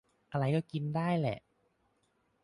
[0.31, 1.39] อะไรก็กินได้แหละ